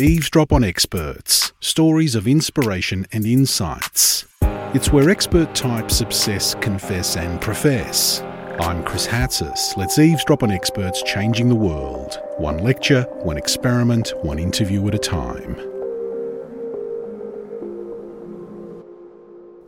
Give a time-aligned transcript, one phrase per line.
[0.00, 4.26] Eavesdrop on Experts Stories of Inspiration and Insights.
[4.72, 8.20] It's where expert types obsess, confess, and profess.
[8.60, 9.76] I'm Chris Hatzis.
[9.76, 12.16] Let's eavesdrop on experts changing the world.
[12.36, 15.56] One lecture, one experiment, one interview at a time.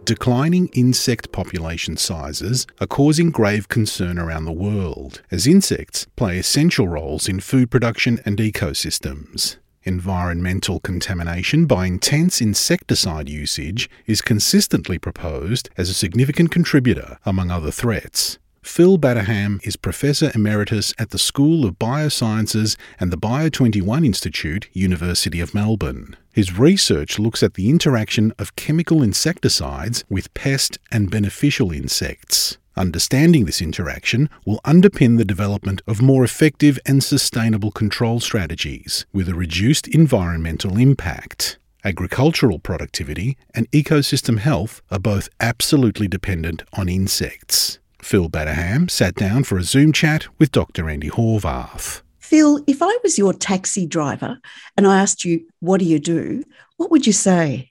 [0.04, 6.86] Declining insect population sizes are causing grave concern around the world, as insects play essential
[6.86, 9.56] roles in food production and ecosystems.
[9.90, 17.72] Environmental contamination by intense insecticide usage is consistently proposed as a significant contributor, among other
[17.72, 18.38] threats.
[18.62, 25.40] Phil Batterham is Professor Emeritus at the School of Biosciences and the Bio21 Institute, University
[25.40, 26.16] of Melbourne.
[26.32, 32.58] His research looks at the interaction of chemical insecticides with pest and beneficial insects.
[32.80, 39.28] Understanding this interaction will underpin the development of more effective and sustainable control strategies with
[39.28, 41.58] a reduced environmental impact.
[41.84, 47.78] Agricultural productivity and ecosystem health are both absolutely dependent on insects.
[48.00, 50.88] Phil Batterham sat down for a Zoom chat with Dr.
[50.88, 52.00] Andy Horvath.
[52.18, 54.38] Phil, if I was your taxi driver
[54.78, 56.44] and I asked you, what do you do?
[56.78, 57.68] What would you say?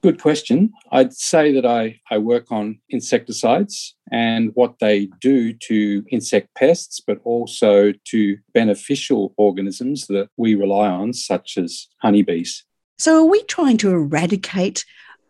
[0.00, 0.72] Good question.
[0.92, 7.00] I'd say that I, I work on insecticides and what they do to insect pests,
[7.04, 12.64] but also to beneficial organisms that we rely on, such as honeybees.
[12.98, 14.84] So, are we trying to eradicate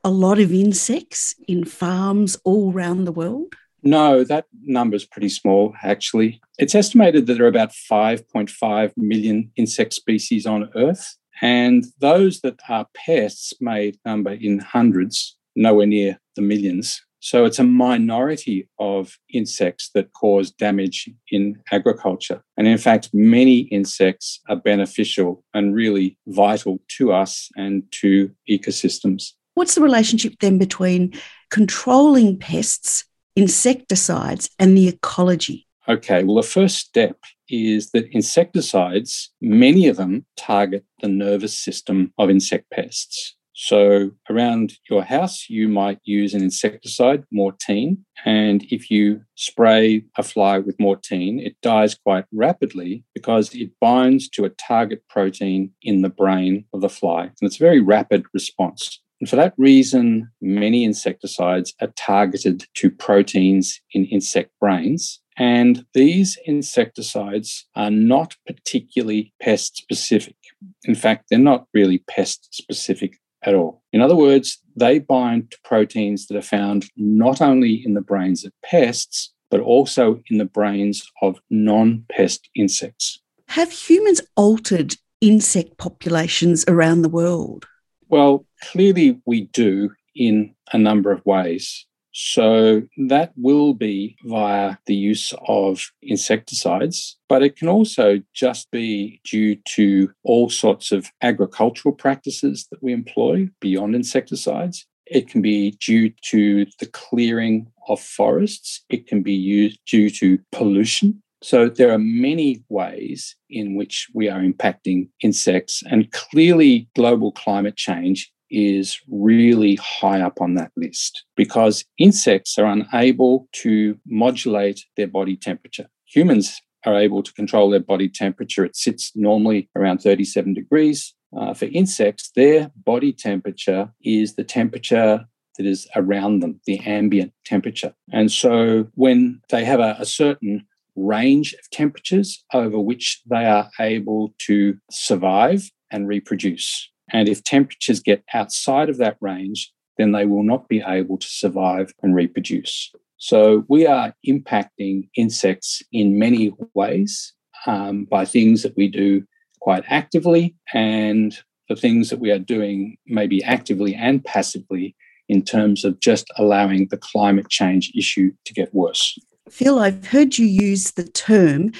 [0.04, 3.54] a lot of insects in farms all around the world?
[3.82, 6.40] No, that number is pretty small, actually.
[6.58, 12.60] It's estimated that there are about 5.5 million insect species on Earth, and those that
[12.68, 17.00] are pests may number in hundreds, nowhere near the millions.
[17.20, 22.42] So it's a minority of insects that cause damage in agriculture.
[22.56, 29.32] And in fact, many insects are beneficial and really vital to us and to ecosystems.
[29.54, 31.12] What's the relationship then between
[31.50, 35.66] controlling pests insecticides and the ecology?
[35.88, 37.16] Okay, well, the first step
[37.48, 43.36] is that insecticides, many of them target the nervous system of insect pests.
[43.60, 48.04] So, around your house, you might use an insecticide, Mortein.
[48.24, 54.28] And if you spray a fly with Mortein, it dies quite rapidly because it binds
[54.28, 57.22] to a target protein in the brain of the fly.
[57.22, 59.00] And it's a very rapid response.
[59.20, 65.20] And for that reason, many insecticides are targeted to proteins in insect brains.
[65.38, 70.36] And these insecticides are not particularly pest specific.
[70.84, 73.82] In fact, they're not really pest specific at all.
[73.92, 78.44] In other words, they bind to proteins that are found not only in the brains
[78.44, 83.20] of pests, but also in the brains of non pest insects.
[83.48, 87.66] Have humans altered insect populations around the world?
[88.08, 91.86] Well, clearly we do in a number of ways.
[92.20, 99.20] So that will be via the use of insecticides, but it can also just be
[99.22, 104.84] due to all sorts of agricultural practices that we employ beyond insecticides.
[105.06, 108.84] It can be due to the clearing of forests.
[108.88, 111.22] It can be used due to pollution.
[111.40, 117.76] So there are many ways in which we are impacting insects, and clearly global climate
[117.76, 125.06] change is really high up on that list because insects are unable to modulate their
[125.06, 125.88] body temperature.
[126.06, 128.64] Humans are able to control their body temperature.
[128.64, 131.14] It sits normally around 37 degrees.
[131.36, 135.26] Uh, for insects, their body temperature is the temperature
[135.58, 137.92] that is around them, the ambient temperature.
[138.12, 140.66] And so when they have a, a certain
[140.98, 146.90] range of temperatures over which they are able to survive and reproduce.
[147.12, 151.26] And if temperatures get outside of that range, then they will not be able to
[151.26, 152.92] survive and reproduce.
[153.16, 157.32] So we are impacting insects in many ways
[157.66, 159.24] um, by things that we do
[159.60, 161.36] quite actively and
[161.68, 164.94] the things that we are doing maybe actively and passively
[165.28, 169.18] in terms of just allowing the climate change issue to get worse.
[169.50, 171.72] Phil, I've heard you use the term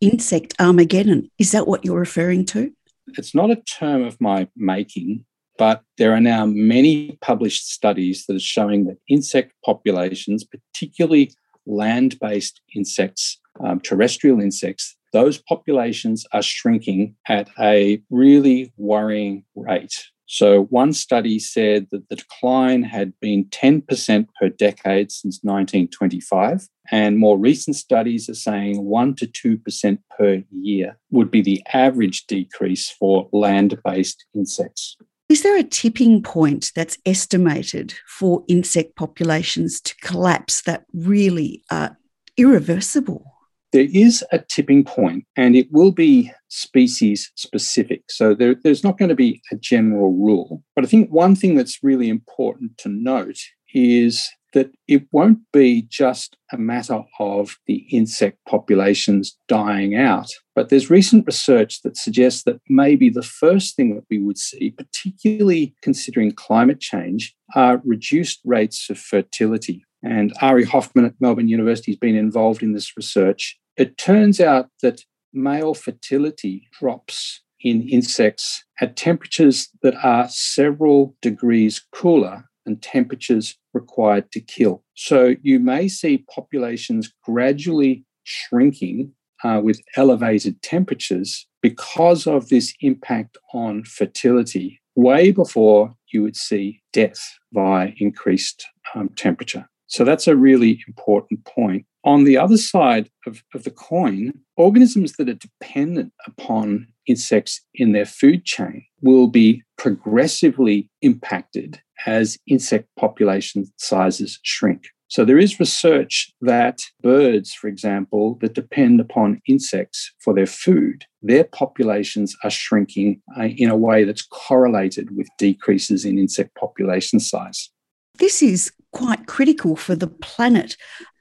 [0.00, 1.30] insect Armageddon.
[1.38, 2.72] Is that what you're referring to?
[3.18, 5.24] It's not a term of my making,
[5.58, 11.32] but there are now many published studies that are showing that insect populations, particularly
[11.66, 20.06] land based insects, um, terrestrial insects, those populations are shrinking at a really worrying rate.
[20.32, 26.68] So, one study said that the decline had been 10% per decade since 1925.
[26.92, 32.28] And more recent studies are saying 1% to 2% per year would be the average
[32.28, 34.96] decrease for land based insects.
[35.28, 41.98] Is there a tipping point that's estimated for insect populations to collapse that really are
[42.36, 43.29] irreversible?
[43.72, 48.02] There is a tipping point, and it will be species specific.
[48.08, 50.62] So there, there's not going to be a general rule.
[50.74, 53.38] But I think one thing that's really important to note
[53.72, 60.28] is that it won't be just a matter of the insect populations dying out.
[60.54, 64.72] But there's recent research that suggests that maybe the first thing that we would see,
[64.72, 69.84] particularly considering climate change, are reduced rates of fertility.
[70.02, 73.58] And Ary Hoffmann at Melbourne University has been involved in this research.
[73.76, 75.02] It turns out that
[75.32, 84.30] male fertility drops in insects at temperatures that are several degrees cooler than temperatures required
[84.32, 84.82] to kill.
[84.94, 89.12] So you may see populations gradually shrinking
[89.42, 96.82] uh, with elevated temperatures because of this impact on fertility way before you would see
[96.92, 99.68] death via increased um, temperature.
[99.86, 101.86] So that's a really important point.
[102.04, 107.92] On the other side of, of the coin, organisms that are dependent upon insects in
[107.92, 114.88] their food chain will be progressively impacted as insect population sizes shrink.
[115.08, 121.04] So there is research that birds, for example, that depend upon insects for their food,
[121.20, 127.18] their populations are shrinking uh, in a way that's correlated with decreases in insect population
[127.18, 127.70] size.
[128.18, 130.76] This is quite critical for the planet.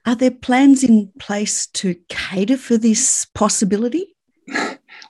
[0.06, 4.16] Are there plans in place to cater for this possibility?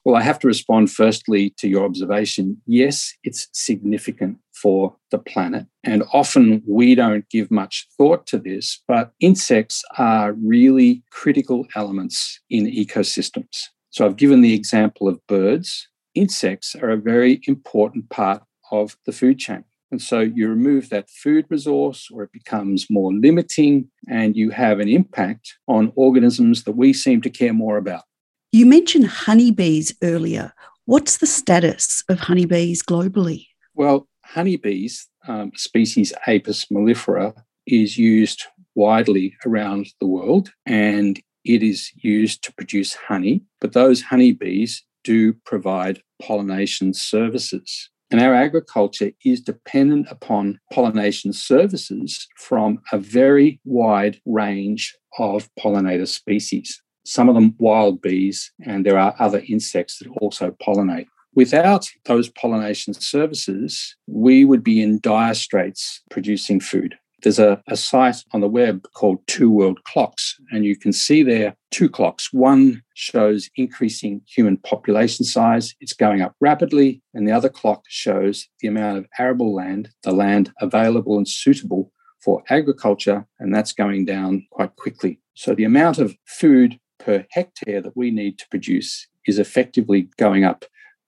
[0.05, 2.61] Well, I have to respond firstly to your observation.
[2.65, 5.65] Yes, it's significant for the planet.
[5.83, 12.39] And often we don't give much thought to this, but insects are really critical elements
[12.49, 13.65] in ecosystems.
[13.89, 15.87] So I've given the example of birds.
[16.15, 19.63] Insects are a very important part of the food chain.
[19.91, 24.79] And so you remove that food resource or it becomes more limiting and you have
[24.79, 28.03] an impact on organisms that we seem to care more about.
[28.51, 30.53] You mentioned honeybees earlier.
[30.85, 33.47] What's the status of honeybees globally?
[33.75, 37.33] Well, honeybees, um, species Apis mellifera,
[37.67, 38.45] is used
[38.75, 43.43] widely around the world and it is used to produce honey.
[43.61, 47.89] But those honeybees do provide pollination services.
[48.11, 56.07] And our agriculture is dependent upon pollination services from a very wide range of pollinator
[56.07, 56.81] species.
[57.05, 61.07] Some of them wild bees, and there are other insects that also pollinate.
[61.35, 66.98] Without those pollination services, we would be in dire straits producing food.
[67.21, 71.23] There's a, a site on the web called Two World Clocks, and you can see
[71.23, 72.31] there two clocks.
[72.31, 78.47] One shows increasing human population size, it's going up rapidly, and the other clock shows
[78.61, 81.91] the amount of arable land, the land available and suitable
[82.23, 85.19] for agriculture, and that's going down quite quickly.
[85.33, 90.43] So the amount of food per hectare that we need to produce is effectively going
[90.43, 90.65] up,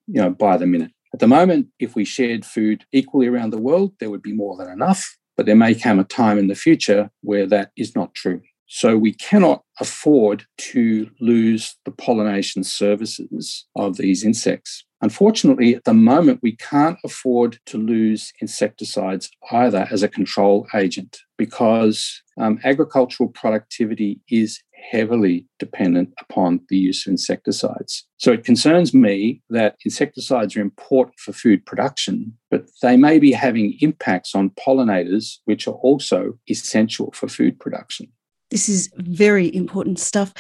[0.08, 0.92] you know, by the minute.
[1.14, 4.56] At the moment, if we shared food equally around the world, there would be more
[4.56, 5.18] than enough.
[5.42, 8.42] But there may come a time in the future where that is not true.
[8.68, 14.86] So we cannot afford to lose the pollination services of these insects.
[15.02, 21.18] Unfortunately, at the moment, we can't afford to lose insecticides either as a control agent
[21.40, 28.06] because um, agricultural productivity is heavily dependent upon the use of insecticides.
[28.18, 33.32] So it concerns me that insecticides are important for food production, but they may be
[33.32, 38.08] having impacts on pollinators, which are also essential for food production.
[38.50, 40.34] This is very important stuff.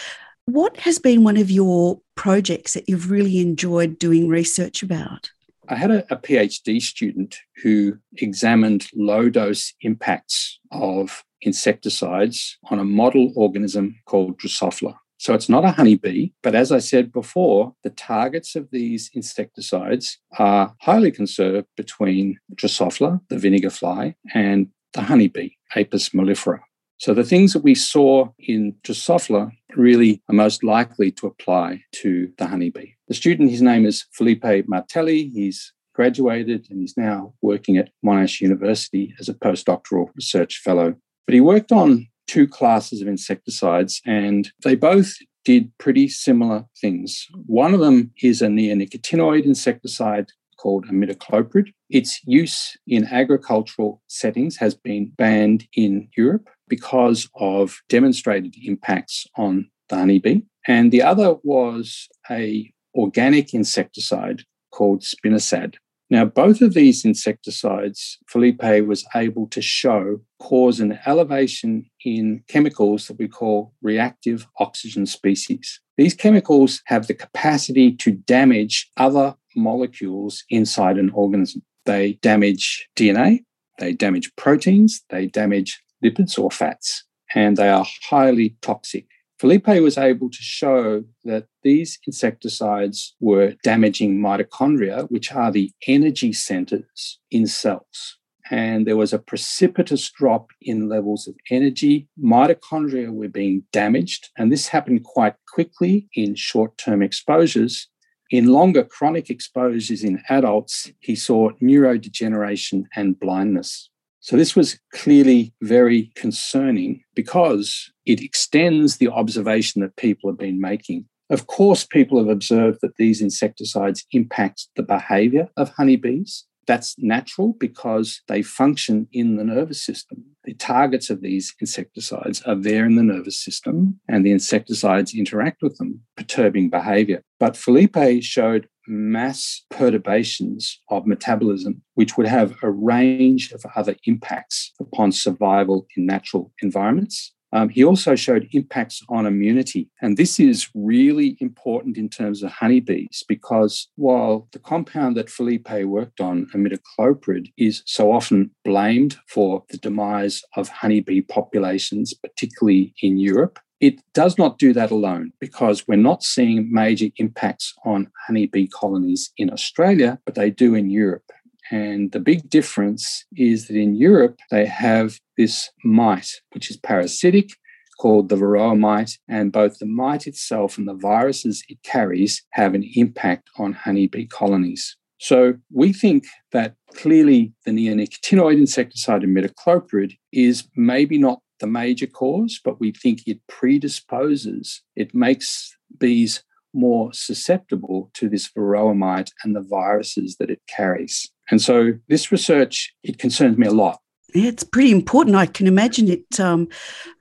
[0.46, 5.30] What has been one of your projects that you've really enjoyed doing research about?
[5.70, 12.84] I had a, a, PhD student who examined low dose impacts of insecticides on a
[12.84, 14.96] model organism called Drosophila.
[15.18, 20.18] So it's not a honeybee, but as I said before, the targets of these insecticides
[20.40, 26.62] are highly conserved between Drosophila, the vinegar fly, and the honeybee, Apis mellifera.
[26.98, 32.32] So the things that we saw in Drosophila really are most likely to apply to
[32.38, 32.94] the honeybee.
[33.08, 35.30] The student, his name is Felipe Martelli.
[35.30, 41.34] He's graduated and he's now working at Monash University as a postdoctoral research fellow but
[41.34, 47.28] he worked on two classes of insecticides, and they both did pretty similar things.
[47.46, 51.74] One of them is a neonicotinoid insecticide called imidacloprid.
[51.90, 59.70] Its use in agricultural settings has been banned in Europe because of demonstrated impacts on
[59.90, 60.42] the honeybee.
[60.68, 65.76] And the other was a organic insecticide called spinosad.
[66.12, 73.08] Now, both of these insecticides, Felipe was able to show cause an elevation in chemicals
[73.08, 75.80] that we call reactive oxygen species.
[75.96, 81.62] These chemicals have the capacity to damage other molecules inside an organism.
[81.86, 83.46] They damage DNA,
[83.80, 89.08] they damage proteins, they damage lipids or fats, and they are highly toxic.
[89.42, 96.32] Felipe was able to show that these insecticides were damaging mitochondria, which are the energy
[96.32, 98.20] centers in cells.
[98.52, 102.08] And there was a precipitous drop in levels of energy.
[102.24, 107.88] Mitochondria were being damaged, and this happened quite quickly in short term exposures.
[108.30, 113.90] In longer chronic exposures in adults, he saw neurodegeneration and blindness.
[114.20, 120.60] So this was clearly very concerning because it extends the observation that people have been
[120.60, 121.06] making.
[121.30, 126.46] Of course, people have observed that these insecticides impact the behavior of honeybees.
[126.68, 130.26] That's natural because they function in the nervous system.
[130.44, 135.62] The targets of these insecticides are there in the nervous system, and the insecticides interact
[135.62, 137.24] with them, perturbing behavior.
[137.40, 144.74] But Felipe showed mass perturbations of metabolism, which would have a range of other impacts
[144.80, 147.34] upon survival in natural environments.
[147.54, 149.90] Um, he also showed impacts on immunity.
[150.02, 155.72] And this is really important in terms of honeybees because while the compound that Felipe
[155.84, 163.18] worked on, imidacloprid, is so often blamed for the demise of honeybee populations, particularly in
[163.18, 168.68] Europe, it does not do that alone because we're not seeing major impacts on honeybee
[168.68, 171.32] colonies in Australia, but they do in Europe.
[171.72, 177.52] And the big difference is that in Europe, they have this mite, which is parasitic,
[177.98, 182.74] called the varroa mite, and both the mite itself and the viruses it carries have
[182.74, 184.98] an impact on honeybee colonies.
[185.20, 192.60] So we think that clearly the neonicotinoid insecticide imidacloprid is maybe not the major cause,
[192.64, 199.56] but we think it predisposes, it makes bees more susceptible to this varroa mite and
[199.56, 201.30] the viruses that it carries.
[201.52, 204.00] And so this research, it concerns me a lot.
[204.34, 205.36] Yeah, it's pretty important.
[205.36, 206.70] I can imagine it um,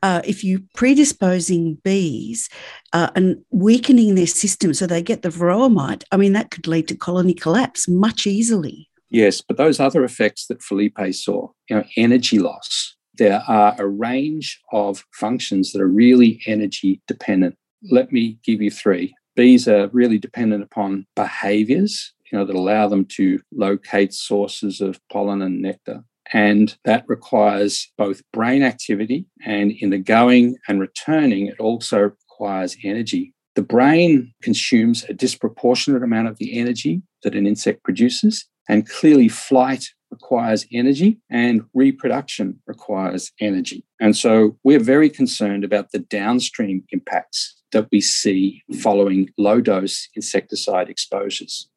[0.03, 2.49] uh, if you predisposing bees
[2.93, 6.05] uh, and weakening their system so they get the varroa mite.
[6.13, 8.89] I mean, that could lead to colony collapse much easily.
[9.11, 13.89] Yes, but those other effects that Felipe saw, you know, energy loss, there are a
[13.89, 17.57] range of functions that are really energy dependent.
[17.91, 19.15] Let me give you three.
[19.35, 25.01] Bees are really dependent upon behaviors, you know, that allow them to locate sources of
[25.11, 26.05] pollen and nectar.
[26.33, 32.77] And that requires both brain activity and in the going and returning, it also requires
[32.85, 33.35] energy.
[33.57, 39.29] The brain consumes a disproportionate amount of the energy that an insect produces, and clearly
[39.29, 43.85] flight requires energy and reproduction requires energy.
[44.01, 50.09] And so we're very concerned about the downstream impacts that we see following low dose
[50.15, 51.69] insecticide exposures.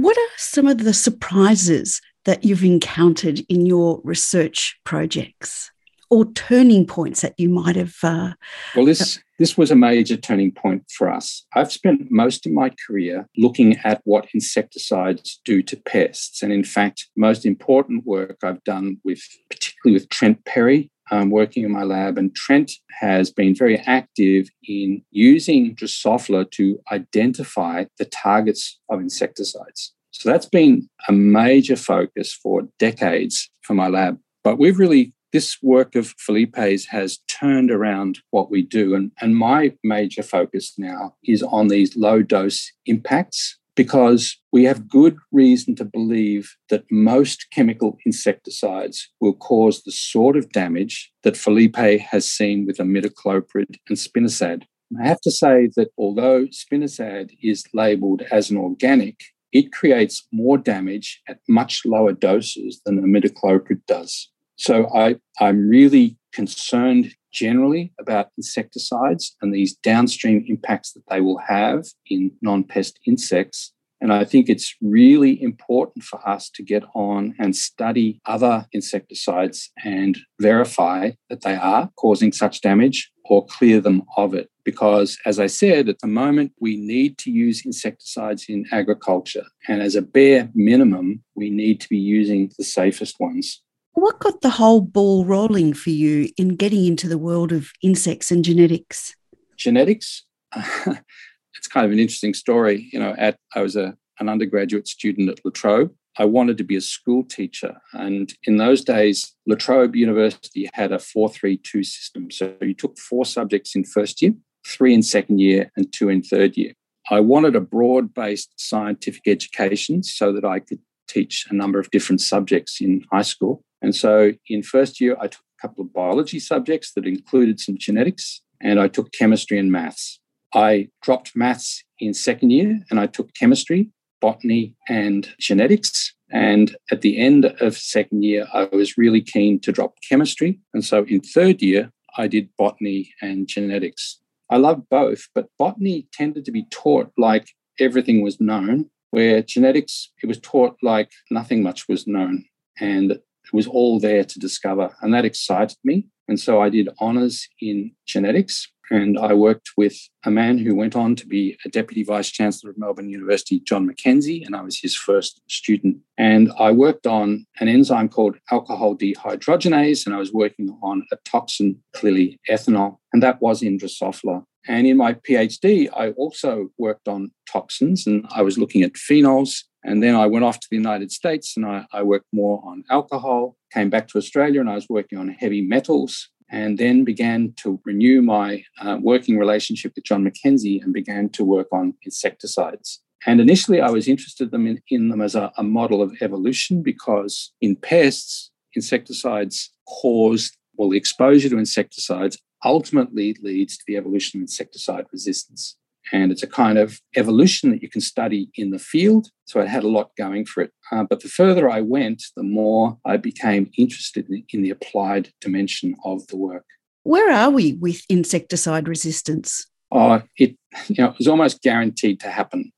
[0.00, 5.70] What are some of the surprises that you've encountered in your research projects?
[6.12, 7.94] or turning points that you might have?
[8.02, 8.32] Uh,
[8.74, 11.46] well, this this was a major turning point for us.
[11.54, 16.64] I've spent most of my career looking at what insecticides do to pests, and in
[16.64, 20.90] fact, most important work I've done with, particularly with Trent Perry.
[21.12, 26.78] Um, working in my lab, and Trent has been very active in using Drosophila to
[26.92, 29.92] identify the targets of insecticides.
[30.12, 34.18] So that's been a major focus for decades for my lab.
[34.44, 38.94] But we've really this work of Felipe's has turned around what we do.
[38.94, 44.90] And, and my major focus now is on these low dose impacts because we have
[44.90, 51.34] good reason to believe that most chemical insecticides will cause the sort of damage that
[51.34, 51.78] Felipe
[52.12, 54.64] has seen with imidacloprid and spinosad.
[55.02, 59.18] I have to say that although spinosad is labeled as an organic,
[59.50, 64.28] it creates more damage at much lower doses than imidacloprid does.
[64.56, 71.38] So I, I'm really concerned generally about insecticides and these downstream impacts that they will
[71.38, 73.72] have in non pest insects.
[74.00, 79.70] And I think it's really important for us to get on and study other insecticides
[79.84, 84.48] and verify that they are causing such damage or clear them of it.
[84.64, 89.44] Because, as I said, at the moment, we need to use insecticides in agriculture.
[89.68, 93.62] And as a bare minimum, we need to be using the safest ones.
[93.92, 98.30] What got the whole ball rolling for you in getting into the world of insects
[98.30, 99.14] and genetics?
[99.56, 100.24] Genetics?
[100.56, 102.88] it's kind of an interesting story.
[102.92, 105.92] You know, at I was a, an undergraduate student at La Trobe.
[106.18, 107.76] I wanted to be a school teacher.
[107.92, 112.30] And in those days, La Trobe University had a 432 system.
[112.30, 114.32] So you took four subjects in first year,
[114.66, 116.72] three in second year, and two in third year.
[117.10, 121.90] I wanted a broad based scientific education so that I could teach a number of
[121.90, 123.64] different subjects in high school.
[123.82, 127.76] And so in first year, I took a couple of biology subjects that included some
[127.78, 130.20] genetics, and I took chemistry and maths.
[130.54, 136.14] I dropped maths in second year and I took chemistry, botany, and genetics.
[136.32, 140.60] And at the end of second year, I was really keen to drop chemistry.
[140.74, 144.20] And so in third year, I did botany and genetics.
[144.50, 150.10] I loved both, but botany tended to be taught like everything was known, where genetics,
[150.22, 152.44] it was taught like nothing much was known.
[152.80, 153.20] And
[153.52, 154.94] it was all there to discover.
[155.00, 156.06] And that excited me.
[156.28, 160.96] And so I did honors in genetics and I worked with a man who went
[160.96, 164.80] on to be a deputy vice chancellor of Melbourne University, John McKenzie, and I was
[164.80, 165.98] his first student.
[166.18, 171.16] And I worked on an enzyme called alcohol dehydrogenase, and I was working on a
[171.24, 174.44] toxin, clearly ethanol, and that was in Drosophila.
[174.66, 179.64] And in my PhD, I also worked on toxins, and I was looking at phenols.
[179.82, 182.84] And then I went off to the United States and I, I worked more on
[182.90, 187.54] alcohol, came back to Australia, and I was working on heavy metals and then began
[187.58, 193.00] to renew my uh, working relationship with John McKenzie and began to work on insecticides.
[193.26, 197.52] And initially, I was interested in, in them as a, a model of evolution because
[197.60, 204.42] in pests, insecticides cause, well, the exposure to insecticides ultimately leads to the evolution of
[204.42, 205.76] insecticide resistance.
[206.12, 209.28] And it's a kind of evolution that you can study in the field.
[209.44, 210.72] So it had a lot going for it.
[210.90, 215.32] Uh, but the further I went, the more I became interested in, in the applied
[215.40, 216.64] dimension of the work.
[217.04, 219.66] Where are we with insecticide resistance?
[219.92, 220.56] Oh, it
[220.88, 222.72] you know, it was almost guaranteed to happen.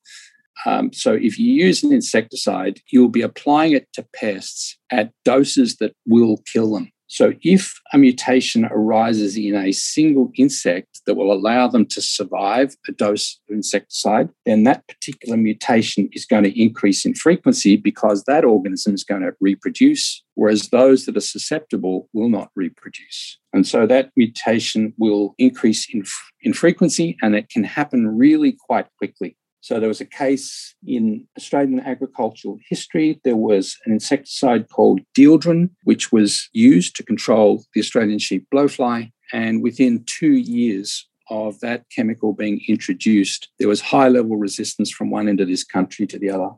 [0.64, 5.76] Um, so if you use an insecticide, you'll be applying it to pests at doses
[5.76, 6.91] that will kill them.
[7.12, 12.75] So, if a mutation arises in a single insect that will allow them to survive
[12.89, 18.25] a dose of insecticide, then that particular mutation is going to increase in frequency because
[18.25, 23.39] that organism is going to reproduce, whereas those that are susceptible will not reproduce.
[23.52, 26.04] And so that mutation will increase in,
[26.41, 29.36] in frequency and it can happen really quite quickly.
[29.62, 33.20] So there was a case in Australian agricultural history.
[33.22, 39.12] There was an insecticide called dieldrin, which was used to control the Australian sheep blowfly.
[39.32, 45.10] And within two years of that chemical being introduced, there was high level resistance from
[45.10, 46.50] one end of this country to the other.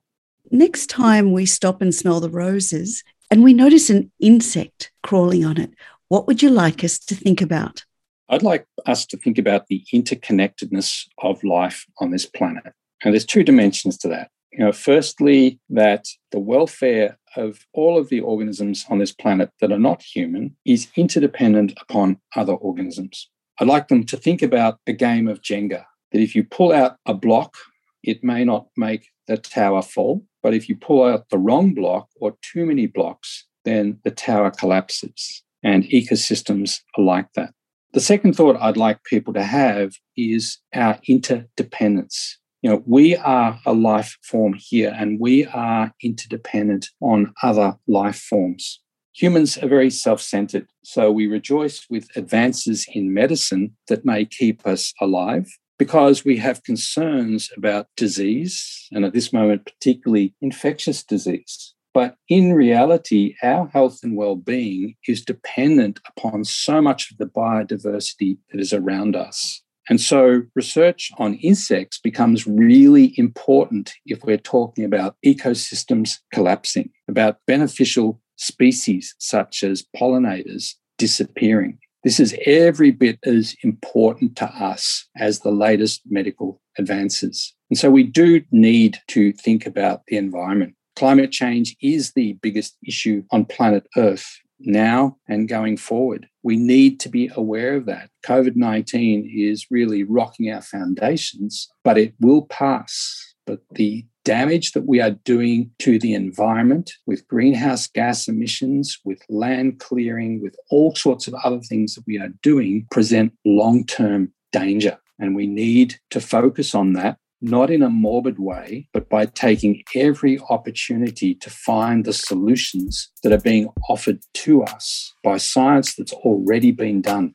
[0.51, 5.59] Next time we stop and smell the roses and we notice an insect crawling on
[5.59, 5.73] it,
[6.09, 7.85] what would you like us to think about?
[8.31, 12.73] I'd like us to think about the interconnectedness of life on this planet.
[13.05, 14.31] And there's two dimensions to that.
[14.53, 19.73] You know, firstly, that the welfare of all of the organisms on this planet that
[19.73, 23.29] are not human is interdependent upon other organisms.
[23.61, 26.97] I'd like them to think about a game of Jenga, that if you pull out
[27.07, 27.57] a block,
[28.03, 32.09] it may not make the tower fall, but if you pull out the wrong block
[32.17, 35.43] or too many blocks, then the tower collapses.
[35.63, 37.55] And ecosystems are like that.
[37.93, 43.61] The second thought I'd like people to have is our interdependence you know, we are
[43.67, 48.81] a life form here and we are interdependent on other life forms.
[49.13, 54.67] Humans are very self centered, so we rejoice with advances in medicine that may keep
[54.67, 55.47] us alive
[55.79, 61.75] because we have concerns about disease, and at this moment, particularly infectious disease.
[61.93, 67.27] But in reality, our health and well being is dependent upon so much of the
[67.27, 69.61] biodiversity that is around us.
[69.89, 77.39] And so research on insects becomes really important if we're talking about ecosystems collapsing, about
[77.47, 81.79] beneficial species such as pollinators disappearing.
[82.03, 87.55] This is every bit as important to us as the latest medical advances.
[87.71, 90.75] And so we do need to think about the environment.
[90.97, 96.27] Climate change is the biggest issue on planet Earth now and going forward.
[96.43, 98.11] We need to be aware of that.
[98.27, 103.35] COVID 19 is really rocking our foundations, but it will pass.
[103.47, 109.23] but the damage that we are doing to the environment with greenhouse gas emissions, with
[109.29, 114.33] land clearing, with all sorts of other things that we are doing present long term
[114.51, 114.99] danger.
[115.19, 119.83] And we need to focus on that, not in a morbid way, but by taking
[119.95, 126.13] every opportunity to find the solutions that are being offered to us by science that's
[126.13, 127.35] already been done.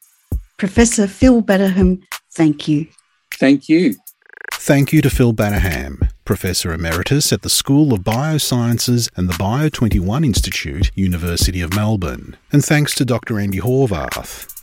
[0.57, 2.01] Professor Phil Batterham,
[2.33, 2.87] thank you.
[3.35, 3.95] Thank you.
[4.51, 10.25] Thank you to Phil Batterham, Professor Emeritus at the School of Biosciences and the Bio21
[10.25, 12.35] Institute, University of Melbourne.
[12.51, 13.39] And thanks to Dr.
[13.39, 14.58] Andy Horvath.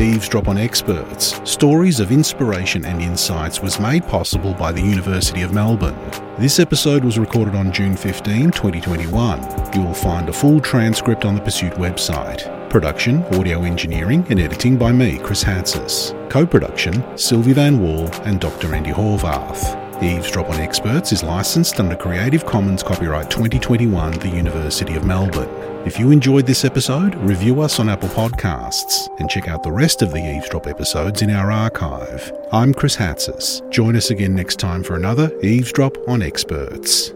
[0.00, 5.52] Eavesdrop on Experts Stories of Inspiration and Insights was made possible by the University of
[5.52, 5.98] Melbourne.
[6.38, 9.74] This episode was recorded on June 15, 2021.
[9.74, 12.70] You will find a full transcript on the Pursuit website.
[12.70, 16.14] Production, audio engineering, and editing by me, Chris Hatzis.
[16.30, 18.74] Co production, Silvi Vann-Wall and Dr.
[18.74, 19.89] Andy Horvath.
[20.02, 25.50] Eavesdrop on Experts is licensed under Creative Commons Copyright 2021, the University of Melbourne.
[25.86, 30.00] If you enjoyed this episode, review us on Apple Podcasts and check out the rest
[30.00, 32.32] of the Eavesdrop episodes in our archive.
[32.50, 33.68] I'm Chris Hatzis.
[33.70, 37.12] Join us again next time for another Eavesdrop on Experts.